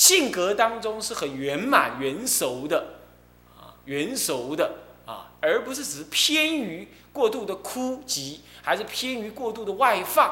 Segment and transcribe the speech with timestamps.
[0.00, 2.94] 性格当中是很圆满、圆熟的，
[3.54, 10.26] 啊，圆熟的啊，而不是只是偏于过度的枯寂，还是偏于过度的外放，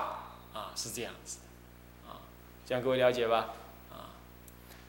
[0.54, 1.40] 啊，是这样子，
[2.08, 2.16] 啊，
[2.64, 3.50] 这样各位了解吧？
[3.92, 4.16] 啊，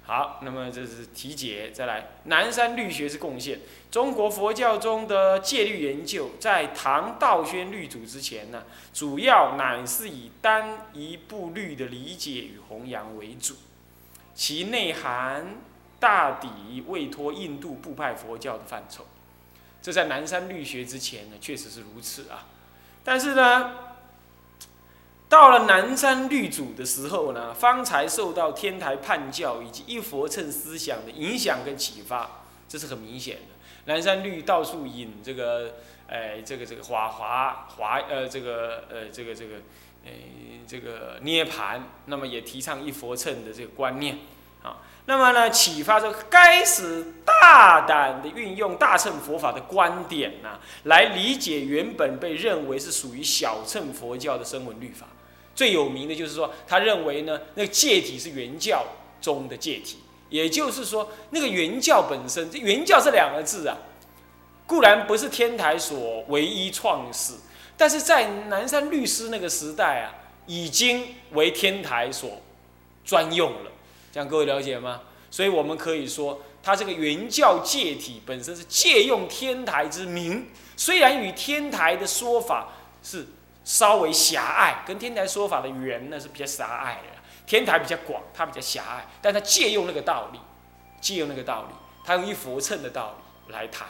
[0.06, 3.60] 好，那么这是题解，再来，南山律学之贡献。
[3.92, 13.56] 中国佛教中的戒律研究，在唐道宣律祖之前呢，主要乃是以单一部律的理解与弘扬为主。
[14.40, 15.58] 其内涵
[16.00, 19.06] 大抵未脱印度部派佛教的范畴，
[19.82, 22.48] 这在南山律学之前呢，确实是如此啊。
[23.04, 23.74] 但是呢，
[25.28, 33.92] 到了南山律祖的时候呢，方才受到天台判教以及一佛乘思想的影响跟启发，这是很明显的。
[33.92, 35.74] 南山律到处引这个，
[36.08, 39.56] 哎，这个这个华华华呃，这个呃，这个这个。
[40.06, 44.18] 诶，这个涅盘，那么也提倡一佛乘的这个观念
[44.64, 44.78] 啊。
[45.06, 55.08] 那么呢，启发着该死大胆的运用大乘佛法的观点呢，来理解原本被认为是属于小乘佛教的声闻律法。
[55.56, 58.86] 最有名的就是说，他认为呢，那个戒体是原教
[59.20, 59.98] 中的戒体，
[60.30, 63.76] 也就是说，那个原教本身，这原教这两个字啊，
[64.68, 67.34] 固然不是天台所唯一创始。
[67.76, 70.14] 但是在南山律师那个时代啊，
[70.46, 72.42] 已经为天台所
[73.04, 73.72] 专用了，
[74.12, 75.02] 这样各位了解吗？
[75.32, 82.70] 所以我们可以说，他这个原教界体本身是借用天台之名，虽然与天台的说法
[83.04, 83.28] 是
[83.64, 90.40] 稍微狭隘，跟天台说法的缘呢是比较狭隘的，天台比较广，它比较狭隘，但它借用那个道理，
[91.00, 93.16] 借用那个道理，它用一佛乘的道
[93.48, 93.88] 理来谈。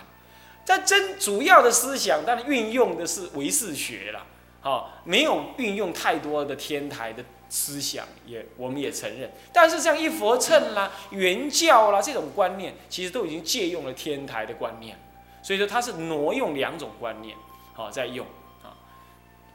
[0.65, 4.25] 但真主要的思想，当然运用的是唯识学了，
[4.59, 9.31] 好，没有运用太多的天台的思想，也我们也承认。
[9.51, 14.97] 但是像一佛乘啦、原教啦这种观念，其实都已经借用了天台的观念，
[15.41, 17.35] 所以说它是挪用两种观念，
[17.73, 18.25] 好在用
[18.63, 18.77] 啊。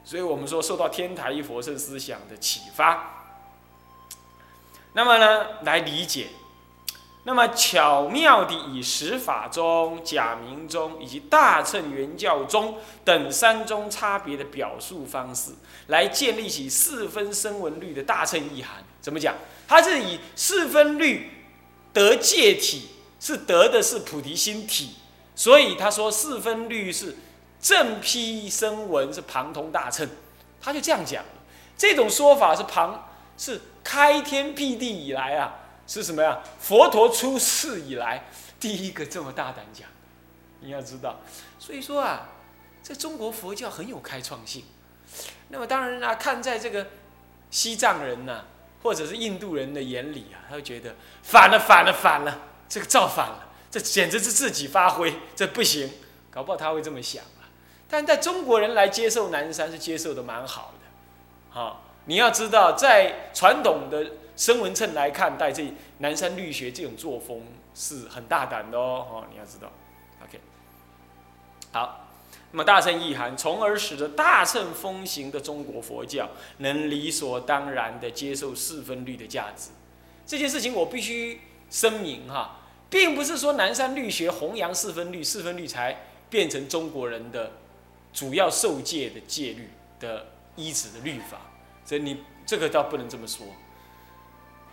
[0.03, 3.31] 所以我们说受到天台一佛乘思想的启发，
[4.93, 6.27] 那么呢来理解。
[7.27, 15.51] 那么巧妙地以十法中、假名中以及大乘原教中等三宗差别的表述方式，
[15.87, 18.83] 来建立起四分声闻律的大乘意涵。
[19.01, 19.33] 怎么讲？
[19.67, 21.31] 它是以四分律
[21.91, 24.91] 得戒体，是得的是菩提心体，
[25.35, 27.15] 所以他说四分律是
[27.59, 30.07] 正批声闻，是旁通大乘。
[30.61, 31.23] 他就这样讲
[31.75, 35.55] 这种说法是旁是开天辟地以来啊。
[35.87, 36.39] 是什么呀？
[36.59, 38.25] 佛陀出世以来
[38.59, 39.87] 第一个这么大胆讲，
[40.61, 41.19] 你要知道。
[41.59, 42.29] 所以说啊，
[42.81, 44.63] 这中国佛教很有开创性。
[45.49, 46.87] 那么当然啦，看在这个
[47.51, 48.45] 西藏人呐，
[48.81, 55.91] 或者是印度人的眼里啊，他会觉得反了，反了，反了，这个造反了，这简直是自己发挥，这不行。
[56.31, 57.45] 搞不好他会这么想啊。
[57.87, 60.87] 但在中国人来接受南山是接受的蛮好的。
[61.51, 64.03] 好，你要知道，在传统的。
[64.35, 67.41] 声闻称来看待这南山律学这种作风
[67.73, 69.71] 是很大胆的哦，哦，你要知道
[70.23, 70.39] ，OK，
[71.71, 72.09] 好，
[72.51, 79.69] 那么大乘意涵，从而使得大乘风行的中国佛教能理所当然的接受四分律的价值。
[80.25, 82.59] 这件事情我必须声明哈，
[82.89, 87.51] 并不是说南山律学弘扬四分律，四分律才变成中国人的
[88.11, 89.69] 主要受戒的戒律
[89.99, 91.39] 的依止的律法，
[91.85, 93.45] 所以你这个倒不能这么说。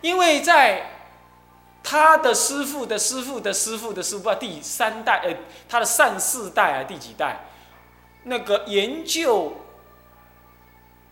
[0.03, 0.89] 因为在
[1.81, 5.33] 他的师傅的师傅的师傅的师傅，第三代，呃，
[5.69, 7.45] 他的上四代啊，第几代？
[8.25, 9.53] 那个研究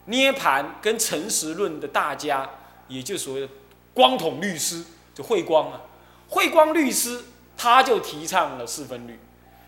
[0.06, 2.50] 涅盘跟诚实论的大家，
[2.90, 3.48] 也就所谓的
[3.94, 4.84] 光统律师，
[5.16, 5.80] 就慧光啊，
[6.28, 7.24] 慧光律师
[7.56, 9.18] 他就提倡了四分律。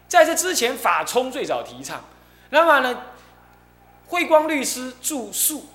[0.10, 2.04] 在这之前，法冲最早提倡。
[2.50, 3.04] 那么呢，
[4.08, 5.68] 慧光律师著述，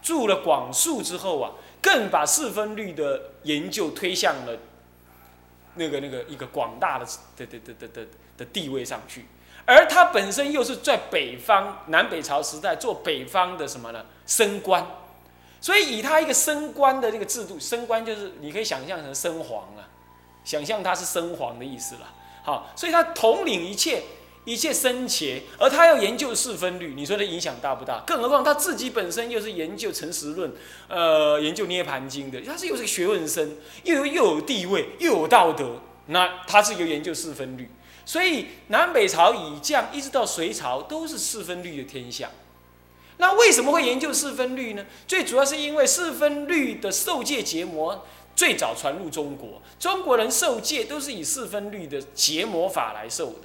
[0.00, 1.50] 著了广述之后啊。
[1.80, 4.56] 更把四分律的研究推向了
[5.74, 7.06] 那个那个一个广大的
[7.36, 8.06] 的的的的的
[8.36, 9.26] 的地位上去，
[9.64, 14.04] 而他本身又是在北方南北朝时代做北方的什么呢？
[14.26, 14.84] 升官，
[15.60, 19.88] 所以以他一个升官的这个制度，升官就是你可以想象成升皇啊，
[20.44, 22.14] 想象他是升皇的意思了。
[22.42, 24.02] 好，所以他统领一切。
[24.48, 28.02] 一切生前，而他要研究四分律，你说的影响大不大？
[28.06, 30.50] 更何况他自己本身又是研究诚实论，
[30.88, 37.68] 呃，研究涅盘经的，他是又是个学问生，又有又有地位，又有道德，那他是有研究四分律，
[38.06, 42.30] 所以南北朝以降一直到隋朝都是四分律的天下。
[43.18, 44.86] 那为什么会研究四分律呢？
[45.06, 53.40] 最主要是因为四分律的受戒结魔最早传入中国，中国人受戒都是以四分律的结魔法来受的。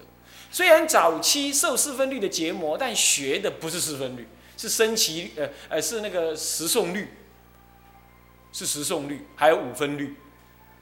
[0.54, 7.12] 虽然早期受四分律的结膜，但学的不是四分律，是升旗呃呃是那个十诵律，
[8.52, 10.16] 是十诵律，还有五分律。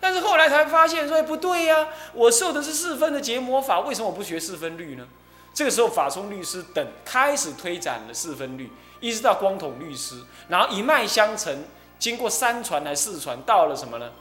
[0.01, 5.07] 但是后来才发现说不对呀，我受的是四分的结膜法，为什么我不学四分律呢？
[5.53, 8.69] 这个时候法聪律师等开始推展了四分律，
[8.99, 11.63] 一直到光统律师，然后一脉相承。
[11.97, 14.11] 经过三传来四传，到了什么呢？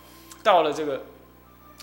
[0.45, 1.03] 到了这个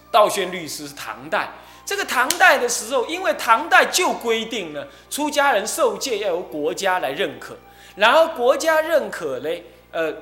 [0.09, 1.49] 道宣律师唐代。
[1.87, 7.55] 这个唐代的时候，因为唐代就规定了出家人受戒要由国家来认可，
[7.95, 10.13] 然后国家认可嘞，呃，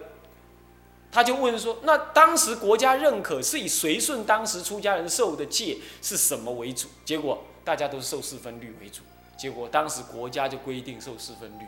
[1.11, 6.87] 他就问说：那当时国家认可是以随顺当时出家人受的戒是什么为主？
[7.03, 9.01] 结果大家都是受四分律为主。
[9.35, 11.65] 结果当时国家就规定受四分律，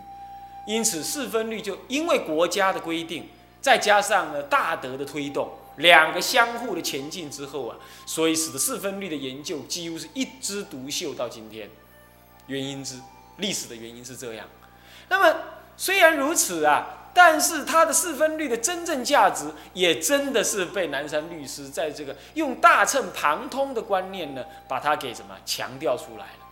[0.68, 3.28] 因此四分律就因为国家的规定。
[3.60, 11.70] 再加上呢，大德的推动，两个相互的前进之后啊，所以使得四分律的研究几乎是一枝独秀到今天。
[12.48, 13.00] 原因之
[13.38, 14.48] 历史的原因是这样。
[15.10, 15.40] 那么
[15.76, 26.48] 虽然如此啊，但是它的四分律的真正价值，也真的是被南山律师在这个用大乘旁通的观念呢，把它给什么强调出来了。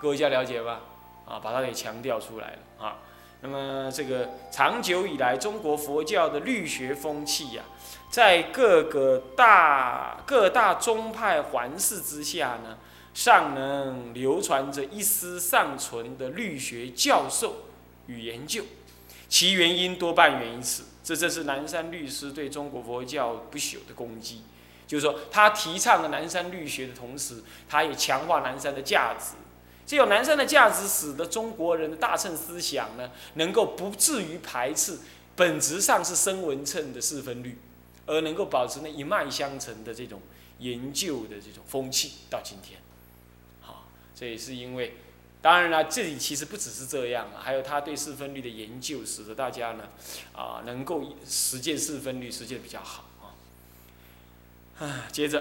[0.00, 0.80] 各位家了解吧？
[1.26, 2.96] 啊，把它给强调出来了啊。
[3.40, 7.62] 那么，这个长久以来，中国佛教的律学风气呀，
[8.14, 12.78] 在各个大各大宗派环视之下呢，
[13.12, 17.64] 尚能流传着一丝尚存的律学教授
[18.06, 18.62] 与研究。
[19.28, 20.84] 其原因多半源于此。
[21.02, 24.42] 这正是南山律师对中国佛教不朽的功绩。
[24.86, 29.34] 就是说，他提倡了南山律学的同时，他也强化南山的价值。
[29.84, 35.00] 只有南山的价值，使得中国人的大乘思想呢，能够不至于排斥
[35.34, 37.58] 本质上是声闻称的四分律，
[38.06, 40.20] 而能够保持那一脉相承的这种
[40.58, 42.80] 研究的这种风气到今天。
[43.60, 44.96] 好，这也是因为，
[45.40, 49.88] 当然了，这里其实不只是这样，还有他对四分律的研究，使得大家呢，
[50.32, 53.10] 啊，能够实践四分律，实践比较好。
[54.80, 55.40] 啊，接着，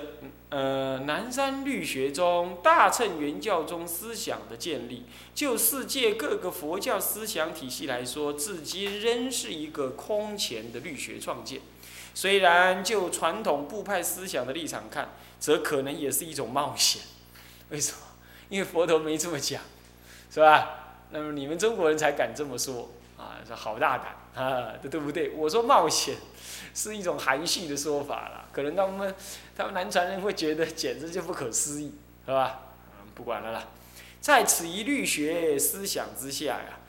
[0.50, 11.62] 呃，南山律学中大乘原教中思想的建立，就世界各个佛教思想体系来说，至今仍是一个空前的律学创建。
[12.14, 17.02] 虽然就传统部派思想的立场看，则可能也是一种冒险。
[17.70, 17.98] 为什么？
[18.50, 19.62] 因为佛陀没这么讲，
[20.32, 20.98] 是吧？
[21.12, 23.38] 那么你们中国人才敢这么说啊？
[23.46, 25.32] 说好大胆啊，这对不对？
[25.32, 26.16] 我说冒险。
[26.76, 29.14] 是一种含蓄的说法了，可能他们
[29.56, 31.94] 他们南传人会觉得简直就不可思议，
[32.26, 32.62] 是吧？
[33.14, 33.68] 不管了啦，
[34.20, 36.80] 在此一律学思想之下呀，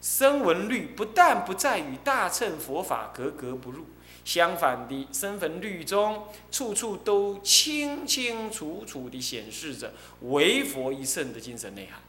[0.00, 3.84] 声闻律不但不再与大乘佛法格格不入，
[4.24, 9.92] 相反的，声闻律中处处都清清楚楚地显示着
[10.22, 12.00] 唯佛一乘的精神内涵，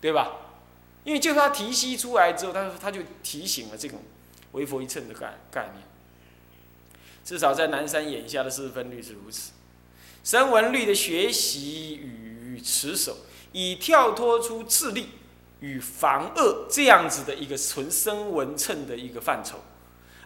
[0.00, 0.32] 对吧？
[1.04, 4.00] 因为就他提析出来之后，他他就提醒了这种
[4.52, 5.82] 唯佛一乘的概概念。
[7.24, 9.52] 至少在南山眼下的四分律是如此。
[10.22, 13.16] 声闻律的学习与持守，
[13.52, 15.08] 以跳脱出自利
[15.60, 19.58] 与防恶这样子的一个纯声闻称的一个范畴，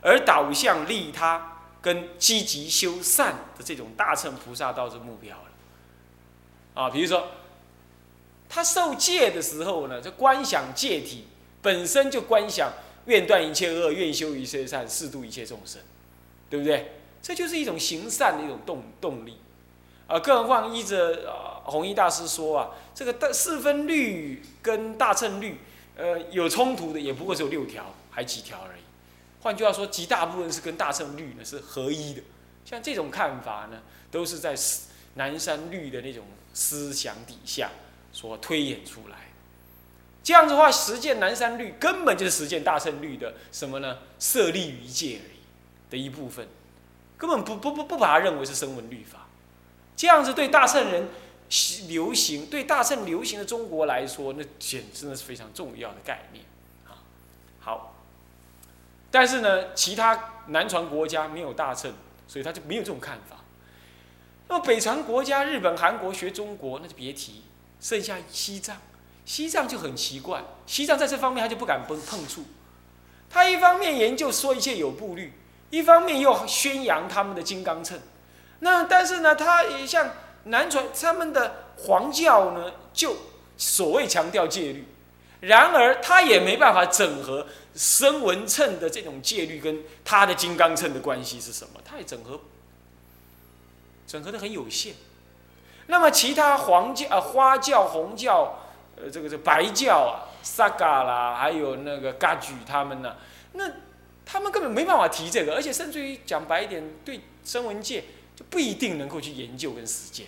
[0.07, 6.83] 而导向利他跟积极修善的这种大乘菩萨道之目标了。
[6.83, 7.27] 啊，比如说，
[8.49, 11.27] 他受戒的时候呢，就观想戒体
[11.61, 12.71] 本身就观想
[13.07, 15.81] 愿断一切恶，愿修一切善，誓度一切众生。
[16.49, 16.93] 对不对？
[17.21, 19.37] 这就是一种行善的一种动动力，
[20.07, 25.59] 啊，更何况依着啊弘一大师说啊，这个大四分律跟大乘律，
[25.97, 28.81] 呃，有冲突的也不过只有六条，还几条而已。
[29.47, 32.23] 换句话说，极大部分是跟大乘律呢是合一的。
[32.65, 34.57] 像这种看法呢，都是在
[35.15, 37.71] 南山律的那种思想底下
[38.13, 39.17] 所推演出来。
[40.25, 43.99] 这样子的话，实践南山律根本就是实践大乘律的什么呢？
[44.19, 45.37] 设立于戒而已。
[45.89, 46.49] 的一部分，
[47.17, 49.29] 根本不不不不把它认为是声闻律法，
[49.97, 51.09] 这样子对大乘人
[51.87, 56.45] 流行，对大乘流行的中国来说，那简直是非常重要的概念
[56.89, 56.99] 啊。
[57.61, 57.95] 好，
[59.19, 61.91] 但是呢，其他南传国家没有大乘，
[62.29, 63.39] 所以他就没有这种看法。
[64.47, 67.45] 那么北传国家，日本、韩国学中国，那就别提。
[67.81, 68.77] 剩下西藏，
[69.25, 72.45] 西藏就很奇怪，西藏在这方面他就不敢碰碰触。
[73.31, 75.33] 他一方面研究说一切有部律。
[75.71, 77.99] 一方面又宣扬他们的金刚秤，
[78.61, 80.11] 那但是呢，他也像
[80.45, 83.17] 南传他们的黄教呢，就
[83.57, 84.87] 所谓强调戒律，
[85.41, 91.81] 然而他也没办法整合声闻称的这种戒律跟他的金刚称的关系是什么？
[91.85, 92.41] 他也整合，
[94.07, 94.95] 整合的很有限。
[95.89, 98.59] 那么其他黄教啊、花教、红教，
[98.97, 103.17] 呃，这个这白教啊、萨嘎啦，还有那个嘎举他们呢，
[103.53, 103.71] 那
[104.25, 110.27] 他们根本没办法提这个，而且甚至于讲白一点，对声闻界就不一定能够去研究跟实践，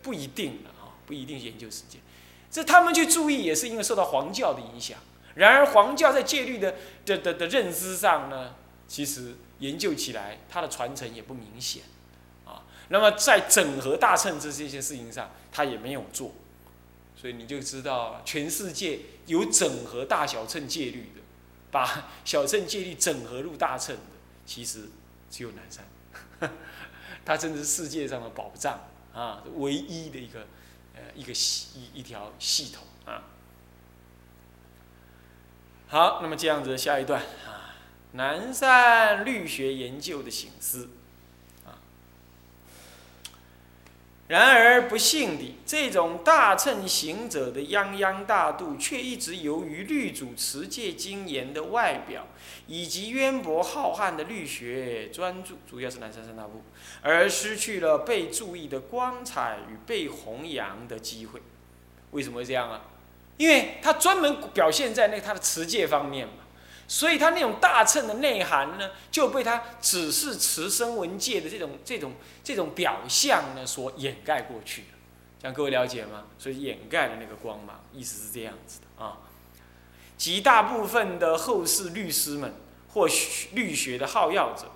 [0.00, 2.00] 不一定了啊，不一定研究实践。
[2.50, 4.98] 这他们去注意，也是因为受到黄教的影响。
[5.34, 6.74] 然而黄教在戒律的
[7.04, 8.54] 的的的认知上呢，
[8.88, 11.82] 其实研究起来，它的传承也不明显。
[12.44, 16.32] 啊那么在整合大乘这这些事情上，他也没有做，
[17.16, 21.20] 所以你就知道，全世界有整合大小乘戒律的，
[21.72, 24.02] 把小乘戒律整合入大乘的，
[24.46, 24.84] 其实
[25.28, 25.84] 只有南山，
[27.26, 28.78] 他真的是世界上的宝藏
[29.12, 30.46] 啊，唯一的一个
[30.96, 33.22] 呃一个系一一条系统啊。
[35.88, 37.76] 好，那么这样子下一段啊，
[38.12, 40.90] 南山律学研究的醒思。
[44.28, 52.26] 然而不幸的，这种大乘行者的泱泱大度，却一直由于律主持戒精严的外表，
[52.66, 56.62] 以及渊博浩瀚的律学专注，主要是南山三大部，
[57.02, 61.40] 而失去了被注意的光彩与被弘扬的机会。
[62.10, 62.82] 为什么会这样啊？
[63.36, 66.32] 因为他专门表现在那他的持戒方面嘛。
[66.88, 72.12] 所以他那种大乘的内涵呢，就被他只是持声闻界的这种这种
[72.44, 74.88] 这种表象呢所掩盖过去了，
[75.40, 76.24] 这样各位了解吗？
[76.38, 79.18] 所以掩盖了那个光芒，意思是这样子的啊。
[80.16, 82.54] 极大部分的后世律师们
[82.88, 83.08] 或
[83.52, 84.70] 律学的好要者，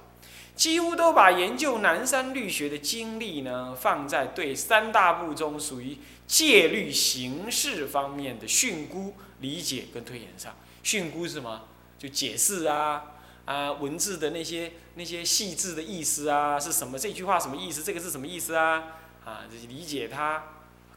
[0.54, 10.54] 几乎都把研究南山律学的精力呢，放在对三大部中属于戒律形式方面的训诂、理解跟推演上。
[10.82, 11.68] 训诂是什么？
[12.00, 13.12] 就解释啊
[13.44, 16.98] 啊文字的那些那些细致的意思啊是什么？
[16.98, 17.84] 这句话什么意思？
[17.84, 18.82] 这个是什么意思啊？
[19.24, 20.42] 啊，理解它，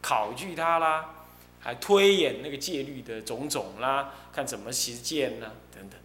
[0.01, 1.09] 考据它啦，
[1.59, 5.51] 还推演那个戒律的种种啦，看怎么实践呢？
[5.75, 5.99] 等等，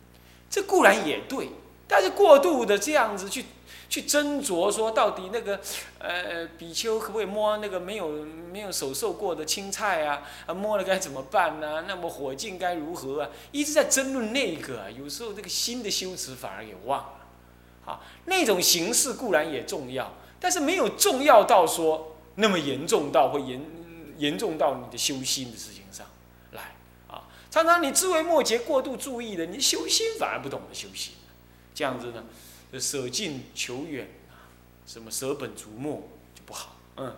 [0.51, 1.51] 这固然也对，
[1.87, 3.45] 但是过度的这样子去。
[3.89, 5.59] 去斟酌说，到底那个，
[5.99, 8.09] 呃，比丘可不可以摸那个没有
[8.53, 10.23] 没有手受过的青菜啊？
[10.47, 11.85] 啊，摸了该怎么办呢？
[11.89, 13.31] 那么火境该如何啊？
[13.51, 17.15] 一直在争论那个，有时候这个新的修持反而给忘了。
[17.85, 23.65] 好，那种形式固然也重要，但是没有重要到说那么严重到会严
[24.19, 26.07] 严重到你的修心的事情上
[26.53, 26.75] 来
[27.09, 27.25] 啊。
[27.51, 31.15] 常常你枝微末节过度注意的，你修心反而不懂得修心，
[31.75, 32.23] 这样子呢？
[32.77, 34.51] 舍近求远啊，
[34.85, 36.77] 什么舍本逐末就不好。
[36.97, 37.17] 嗯，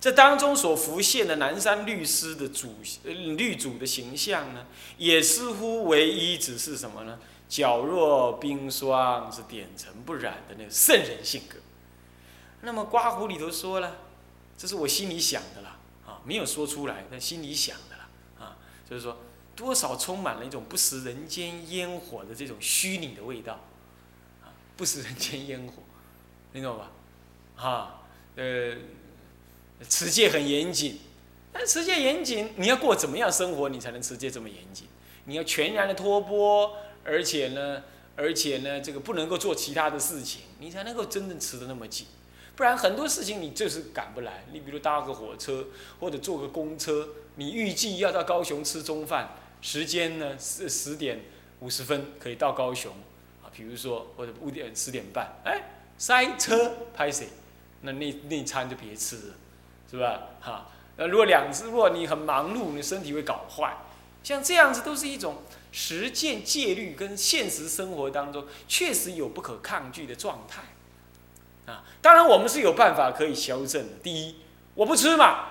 [0.00, 7.18] 这当中所浮现的南山律师的主律主的形象呢，也似乎唯一只是什么呢？
[7.50, 11.58] 皎若冰霜，是点尘不染的那个圣人性格。
[12.62, 13.98] 那么刮胡里头说了，
[14.56, 18.08] 这是我心里想的啦，啊，没有说出来，但心里想的啦，
[18.38, 18.56] 啊，
[18.88, 19.18] 就是说。
[19.56, 23.54] 多少充满了一种不食人间烟火的这种虚拟的味道，
[24.44, 25.82] 啊，不食人间烟火，
[26.52, 26.92] 你懂吧？
[27.56, 28.02] 啊，
[28.36, 28.76] 呃，
[29.88, 30.98] 持戒很严谨，
[31.52, 34.86] 但持戒严谨，你要过怎么样生活，你才能持戒这么严谨？
[35.24, 37.82] 你要全然的脱波，而且呢，
[38.14, 42.06] 而且呢，这个不能够做其他的事情，你才能够真正持得那么紧。
[42.54, 44.44] 不然很多事情你就是赶不来。
[44.52, 45.66] 你比如搭个火车
[46.00, 49.30] 或者坐个公车，你预计要到高雄吃中饭。
[49.60, 51.20] 时间呢是十点
[51.60, 52.92] 五十分可以到高雄
[53.42, 55.62] 啊，比如说或者五点十点半，哎，
[55.98, 57.28] 塞车拍谁？
[57.82, 59.34] 那那那餐就别吃了，
[59.90, 60.22] 是吧？
[60.40, 63.76] 哈，那如果两次，如果你很忙碌，你身体会搞坏。
[64.22, 70.62] 像这样子都是一种实践戒律跟现实生活当中确实有不可抗拒的状态
[71.72, 71.84] 啊。
[72.02, 73.92] 当然我们是有办法可以修正的。
[74.02, 74.36] 第一，
[74.74, 75.44] 我不吃嘛，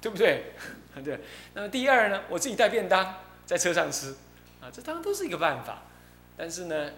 [0.00, 0.52] 对不对？
[1.02, 1.20] 对，
[1.54, 3.14] 那么第二呢，我自己带便当
[3.46, 4.14] 在车上吃，
[4.60, 5.82] 啊，这当然都是一个办法。
[6.36, 6.90] 但是呢，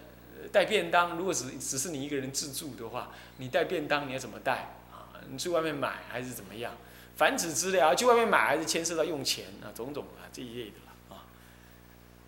[0.51, 5.15] 带便当如果只只是你一个人自助的话，你带便当你要怎么带啊？
[5.29, 6.73] 你去外面买还是怎么样？
[7.15, 11.23] 繁殖资料去外面买还是牵涉到用钱啊，种种啊这一类的啦啊，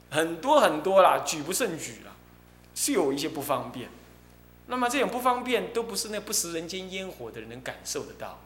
[0.10, 2.16] 很多很多啦，举不胜举啦，
[2.74, 3.90] 是有一些不方便。
[4.68, 8.40] 那么这种不方便都不是那不食人间烟火的人能感受得到。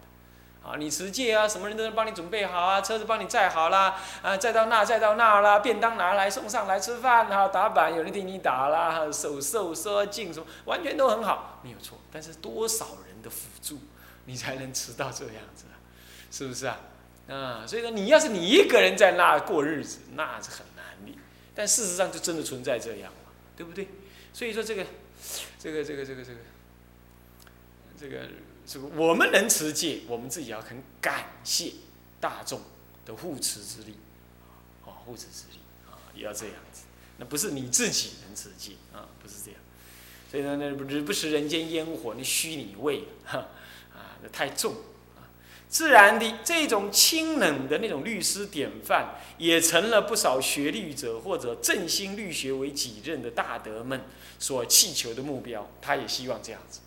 [0.63, 11.99] 啊，你持戒啊，什么人都能帮你准备好啊，车子帮你载好啦，啊，载到那，载到那啦，便当拿来送上来吃饭啊，打板有人替你打啦，手受收镜什么，完全都很好，没有错。
[12.11, 13.79] 但是多少人的辅助，
[14.25, 15.75] 你才能持到这样子啊，
[16.29, 16.79] 是不是啊？
[17.27, 21.17] 啊，所以说你要是你一个人在那过日子，那是很难的。
[21.55, 23.87] 但事实上就真的存在这样嘛，对不对？
[24.31, 24.85] 所以说这个，
[25.59, 26.39] 这个这个这个这个，
[27.99, 28.17] 这个
[28.71, 31.73] 这个我们能持戒，我们自己要很感谢
[32.21, 32.61] 大众
[33.05, 33.95] 的护持之力，
[34.85, 35.59] 啊，护持之力
[35.89, 36.83] 啊，也要这样子。
[37.17, 39.59] 那不是你自己能持戒啊，不是这样。
[40.31, 43.39] 所以呢，那不不食人间烟火，那虚拟味，哈
[43.93, 44.75] 啊，那太重
[45.17, 45.27] 啊。
[45.67, 54.05] 自然的这种清冷的那种律师典范，也成了不少学律者或者振兴律学为己任的大德们
[54.39, 55.69] 所祈求的目标。
[55.81, 56.79] 他也希望这样子，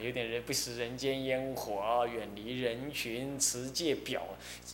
[0.00, 4.22] 有点人不食人间烟火，远离人群，持戒表，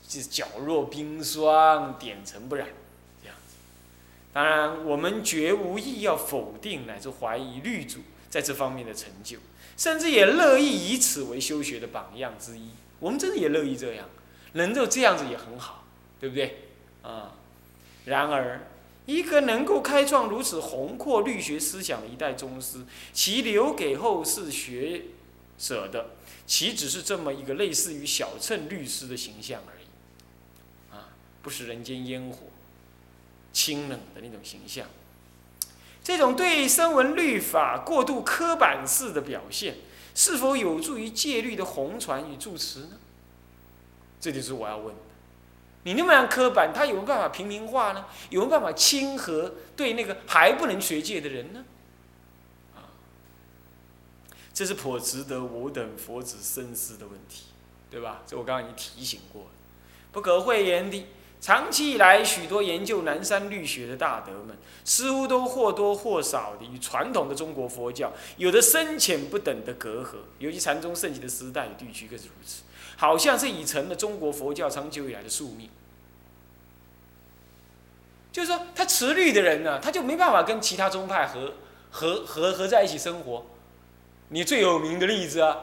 [0.09, 2.69] 就皎若冰霜，点尘不染，
[3.23, 3.57] 这样子。
[4.33, 9.39] 当然，我们绝无意要否定乃至怀疑律主在这方面的成就，
[9.77, 12.71] 甚至也乐意以此为修学的榜样之一。
[13.01, 14.09] 我们真的也乐意这样，
[14.53, 15.85] 能够这样子也很好，
[16.19, 16.59] 对不对？
[17.03, 17.35] 啊，
[18.07, 18.67] 然而，
[19.07, 25.03] 一个能够开创如此宏阔律学思想的一代宗师，其留给后世学
[25.59, 26.11] 舍得，
[26.47, 30.95] 岂只是这么一个类似于小乘律师的形象而已？
[30.95, 31.09] 啊，
[31.43, 32.39] 不食人间烟火、
[33.53, 34.87] 清冷的那种形象。
[36.03, 39.77] 这种对声闻律法过度刻板式的表现。
[40.17, 42.91] 是否有助于戒律的弘传与助持呢？
[44.21, 45.01] 这就是我要问的。
[45.83, 48.05] 你那么样刻板，他有没有办法平民化呢？
[48.31, 51.65] 有没有办法亲和对那个还不能学戒的人呢？
[54.55, 57.47] 这是颇值得我等佛子深思的问题，
[57.91, 58.23] 对吧？
[58.27, 59.49] 这我刚刚已经提醒过了。
[60.13, 61.05] 不可讳言的。
[61.41, 70.15] 长期以来，许多研究南山律学的大德们，似乎都或多或少的与传统的中国佛教有着深浅不等的隔阂。
[70.39, 72.63] 尤其禅宗盛行的时代与地区更是如此，
[72.97, 75.69] 好像是已成了中国佛教长久以来的宿命。
[78.33, 81.53] 就是说，他持律的人呢，他就没办法跟其他宗派合
[81.91, 83.45] 合合合在一起生活。
[84.35, 85.57] 你最有名的例子啊。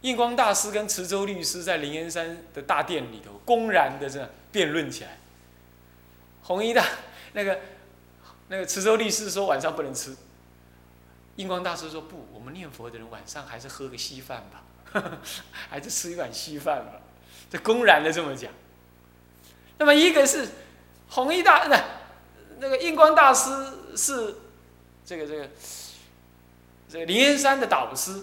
[0.00, 5.18] 印光大师跟池州律师在灵岩山的大殿里头公然的这样辩论起来。
[6.42, 6.82] 弘一大
[7.34, 7.60] 那个
[8.48, 10.16] 那个池州律师说晚上不能吃，
[11.36, 15.20] 印光大师说不，我们念佛的人晚上还是喝个稀饭吧，
[15.52, 16.92] 还是吃一碗稀饭吧，
[17.50, 18.50] 这公然的这么讲。
[19.76, 20.48] 那么一个是
[21.10, 21.84] 弘一大那
[22.60, 23.50] 那个印光大师
[23.96, 24.36] 是
[25.04, 25.50] 这个这个
[26.88, 28.22] 这个灵岩山的导师。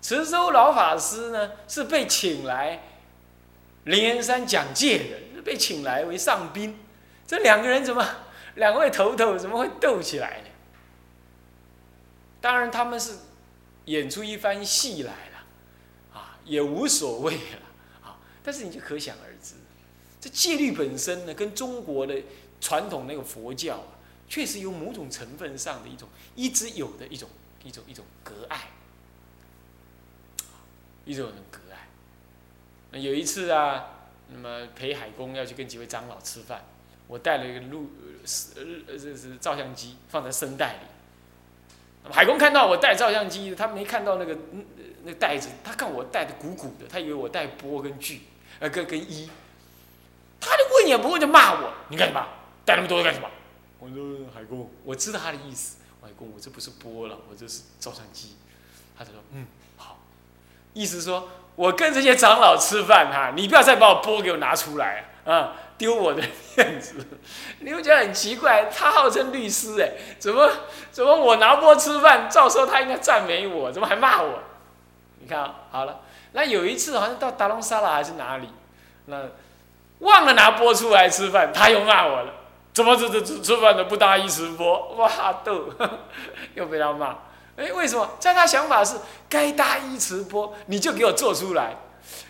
[0.00, 2.82] 慈州老法师呢，是被请来
[3.84, 4.98] 灵岩山讲戒
[5.34, 6.78] 的，被请来为上宾。
[7.26, 8.02] 这两个人怎么，
[8.54, 10.46] 两位头头怎么会斗起来呢？
[12.40, 13.12] 当然他们是
[13.84, 17.60] 演出一番戏来了，啊，也无所谓了，
[18.02, 18.16] 啊。
[18.42, 19.56] 但是你就可想而知，
[20.18, 22.14] 这戒律本身呢，跟中国的
[22.58, 27.28] 传统那个佛教啊，确实有某种成分上的一种一直有的一种
[27.64, 28.68] 一种一种隔爱。
[31.06, 31.88] 一种很隔爱。
[32.92, 33.86] 那有一次啊，
[34.28, 36.62] 那么陪海公要去跟几位长老吃饭，
[37.08, 37.90] 我带了一个录
[38.54, 40.86] 呃呃这是照相机放在声带里。
[42.02, 44.38] 那么海公看到我带照相机，他没看到那个
[45.02, 48.22] 那个袋子，他看我带的鼓鼓的，他以为我带波跟锯，
[48.60, 49.28] 呃跟跟一，
[50.38, 52.24] 他就问也不问就骂我，你干什么？
[52.64, 53.28] 带那么多干什么？
[53.78, 58.36] 我说海公，我知道他的意思，海公我这不是波了，我这是照相机。
[58.98, 59.46] 他就说嗯。
[59.76, 59.98] 好
[60.72, 66.22] 意思说，我跟这些长老吃饭哈，你不要再把我波给我拿出来啊，丢我的
[66.56, 66.94] 面子。
[67.60, 70.48] 你会觉得很奇怪，他号称律师哎，怎么
[70.92, 74.42] 怎么我拿波吃饭，照说他应该赞美我，怎么还骂我？
[75.18, 76.00] 你看啊好了，
[76.32, 78.48] 那有一次好像到达隆沙拉还是哪里，
[79.06, 79.28] 那
[79.98, 82.32] 忘了拿波出来吃饭，他又骂我了，
[82.80, 84.94] 怎么这这吃吃饭的不搭一吃钵？
[84.96, 85.66] 哇逗，
[86.56, 87.14] 又被他骂。
[87.56, 88.08] 哎，为什么？
[88.18, 88.96] 在他想法是
[89.28, 91.76] 该搭衣持钵，你就给我做出来。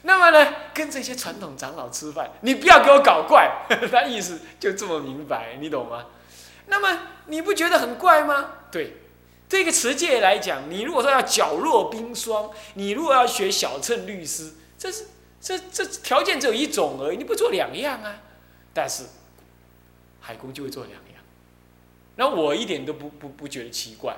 [0.03, 3.49] 那么呢，跟这些传统长老吃饭，你不要给我搞怪。
[3.93, 6.07] 他意思就这么明白，你懂吗？
[6.67, 8.55] 那么你不觉得很怪吗？
[8.73, 8.97] 对，
[9.49, 15.05] 这个持戒来讲，你如果说要皎若冰霜，你如果要学小乘律师，这是
[15.41, 18.17] 这这条件只有一种而已，你不做两样啊。
[18.75, 19.05] 但是
[20.21, 21.23] 海公就会做两样，
[22.17, 24.13] 那我一点都不不不觉得奇怪。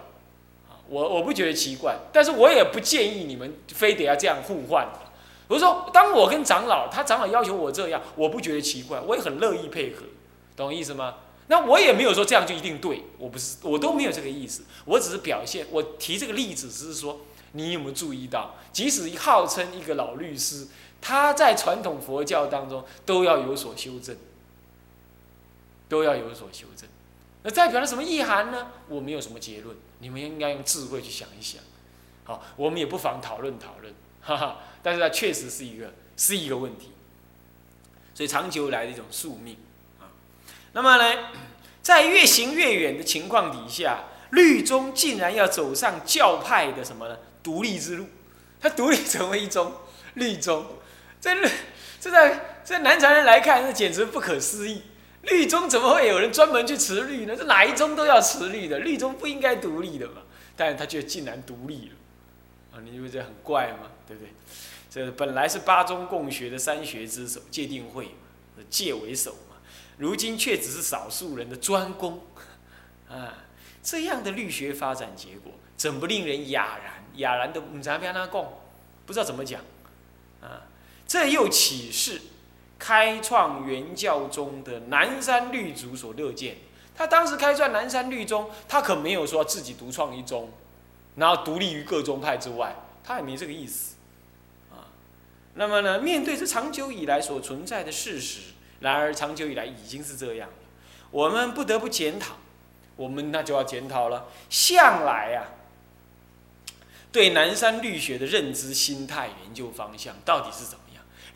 [0.69, 4.87] 啊我我不觉得奇怪，但是我也不建议你们非得要这样互换。
[5.49, 10.05] 我说，当我跟长老，他长老要求我这样，我不觉得奇怪，我也很乐意配合，
[10.57, 11.17] 懂我意思吗？
[11.49, 17.21] 那我也没有说这样就一定对，我不是，我都没有这个意思，我只是表现，我提这个例子只是说，
[17.53, 20.67] 你有没有注意到，即使号称一个老律师，
[21.01, 24.17] 他在传统佛教当中都要有所修正，
[25.93, 26.89] 都要有所修正。
[27.43, 28.69] 那代表了什么意涵呢？
[28.89, 31.61] 我没有什么结论，你们应该用智慧去想一想。
[32.25, 34.61] 好，我们也不妨讨论讨论，哈哈。
[34.83, 36.93] 但是它确实是一个是一个问题，
[38.15, 39.59] 所以长久来的一种宿命
[40.01, 40.09] 啊。
[40.73, 41.29] 那么呢，
[41.83, 47.19] 在越行越远的情况底下，律宗竟然要走上教派的什么呢？
[47.43, 48.07] 独立之路，
[48.61, 49.75] 他独立成为一宗
[50.15, 50.65] 律宗，
[51.21, 51.35] 这
[52.01, 54.83] 这在这南禅人来看，这简直不可思议。
[55.23, 57.37] 律宗怎么会有人专门去持律呢？
[57.37, 60.23] 这哪一宗都要持律的，律宗不应该独立的嘛？
[60.57, 63.91] 但是他却竟然独立了，啊，你不觉得很怪吗？
[64.07, 64.33] 对不对？
[64.91, 69.57] 这本来是八宗共学的三学之首，戒定慧嘛，戒为首嘛，
[69.97, 72.21] 如今却只是少数人的专攻，
[73.09, 73.45] 啊，
[73.83, 76.93] 这样的律学发展结果，怎不令人哑然？
[77.17, 78.53] 哑然的唔知边他讲，
[79.07, 79.61] 不知道怎么讲，
[80.41, 80.67] 啊，
[81.07, 82.21] 这又岂是。
[82.83, 86.57] 开创原教宗的南山律祖所乐见，
[86.97, 90.51] 他当时开创南山律宗，他可没有说自己独创一宗，
[91.15, 93.95] 然后独立于各宗派之外，他也没这个意思，
[94.73, 94.91] 啊，
[95.55, 98.41] 那么呢，面对这长久以来所存在的事实，
[98.81, 100.55] 然而长久以来已经是这样了，
[101.13, 102.35] 我们不得不检讨，
[102.97, 105.45] 我们那就要检讨了，向来呀，
[107.13, 110.83] 对南山律学的认知、心态、研究方向到底是怎么？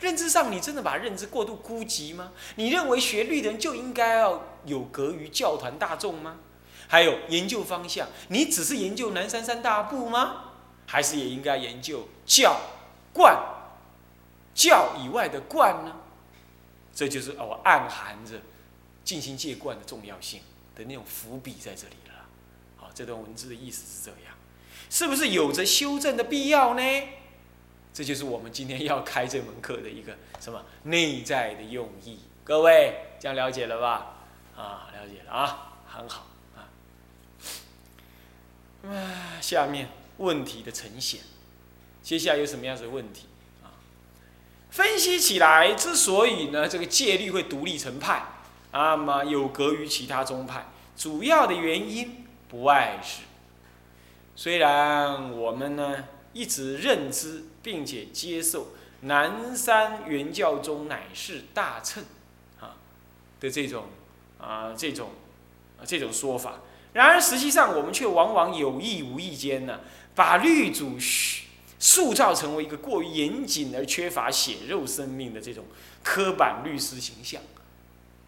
[0.00, 2.32] 认知上，你真的把认知过度孤寂吗？
[2.56, 6.36] 你认为学律的人就应该要有格于教团大众吗？
[6.88, 10.52] 还有研究方向，你只是研究南山三大部吗？
[10.86, 12.60] 还是也应该研究教、
[13.12, 13.36] 观、
[14.54, 15.96] 教以外的观呢？
[16.94, 18.40] 这就是我暗含着
[19.02, 20.40] 进行戒观的重要性
[20.74, 22.14] 的那种伏笔在这里了。
[22.76, 24.34] 好，这段文字的意思是这样，
[24.88, 26.82] 是不是有着修正的必要呢？
[27.96, 32.18] 这就是我们今天要开这门课的一个什么内在的用意？
[32.44, 34.16] 各位这样了解了吧？
[34.54, 36.68] 啊，了解了啊，很好啊。
[38.84, 41.22] 啊，下面问题的呈现，
[42.02, 43.28] 接下来有什么样子的问题
[43.64, 43.72] 啊？
[44.68, 48.26] 分析起来，之所以呢这个戒律会独立成派，
[48.72, 50.66] 那么有隔于其他宗派，
[50.98, 53.22] 主要的原因不外是，
[54.34, 56.04] 虽然我们呢
[56.34, 57.44] 一直认知。
[57.66, 58.68] 并且接受
[59.00, 62.04] 南山原教宗乃是大乘，
[62.60, 62.76] 啊
[63.40, 63.86] 的这种
[64.38, 65.10] 啊这种
[65.76, 66.60] 啊这种说法。
[66.92, 69.80] 然而实际上，我们却往往有意无意间呢，
[70.14, 70.96] 把律主
[71.80, 75.64] 塑造成为一个过于严谨而缺乏血肉生命的这种
[76.04, 77.42] 刻板律师形象。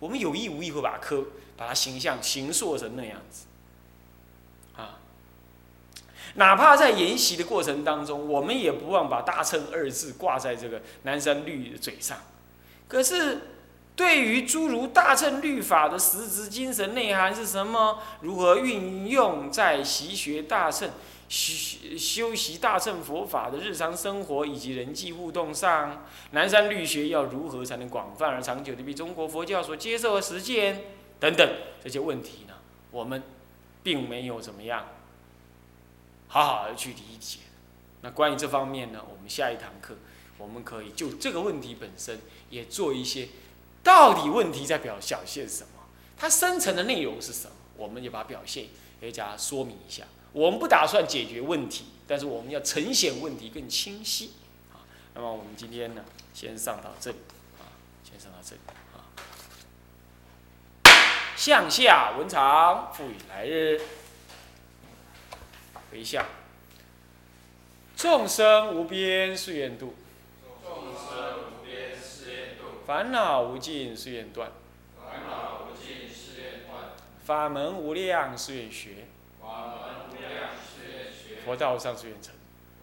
[0.01, 3.45] 我们有意无意会把刻把它形象形塑成那样子。
[6.35, 12.19] 哪怕在研习的过程当中，我们也不忘把“大乘”二字挂在这个南山律的嘴上。
[12.87, 13.41] 可是，
[13.97, 20.89] 对于诸如大乘律法的实质精神内涵是什么，如何运用在习学大乘、
[21.29, 30.83] 修修习大乘佛法的日常生活以及人际互动上，南山律学要如何才能广泛而长久的被中国佛教所接受和实践
[31.19, 31.49] 等等
[31.83, 32.55] 这些问题呢？
[32.91, 33.23] 我们
[33.83, 34.87] 并没有怎么样。
[36.29, 37.39] 好好的去理解，
[38.03, 39.97] 那关于这方面呢，我们下一堂课
[40.37, 43.29] 我们可以就这个问题本身也做一些，
[43.83, 45.85] 到底问题在表表现什么，
[46.17, 48.67] 它深层的内容是什么，我们也把表现
[49.01, 50.05] 给大家说明一下。
[50.33, 54.35] 我们不打算解决问题，但是我们要呈现问题更清晰。
[54.71, 57.17] 啊，那么我们今天呢，先上到这里，
[57.59, 57.73] 啊，
[58.05, 58.61] 先上到这里，
[58.93, 59.01] 啊，
[61.35, 63.81] 向下文长赋予来日。
[65.91, 66.25] 回向，
[67.97, 69.95] 众生无边誓愿度，
[70.63, 74.53] 众生无边誓愿度，烦恼无尽誓愿断，
[74.97, 76.91] 烦恼无尽誓愿断，
[77.25, 79.07] 法门无量誓愿学，
[79.41, 82.35] 法门无量誓愿学，佛道上誓愿成，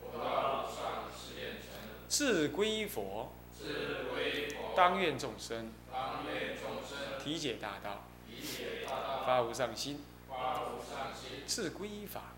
[0.01, 1.69] 佛道上誓愿成，
[2.07, 12.33] 自归佛，自归佛，当愿众生，当愿众生，体解大道，体解大道，发无上心，发无上心，自归法。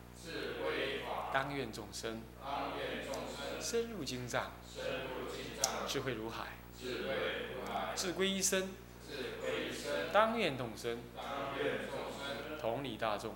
[1.33, 2.21] 当愿众生。
[3.59, 4.51] 深入经藏，
[5.87, 6.45] 智慧如海；
[7.95, 8.69] 智归一生，
[10.13, 10.99] 当愿众生。
[12.61, 13.35] 同理大众，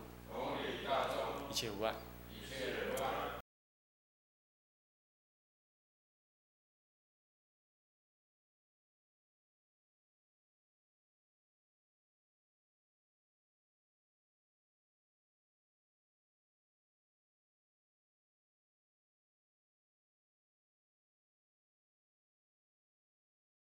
[1.50, 1.96] 一切无碍。